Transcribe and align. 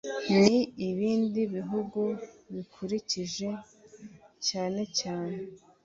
n 0.41 0.43
ibindi 0.89 1.41
bihugu 1.55 2.01
birukikije 2.51 3.49
cyanecyane 4.45 5.39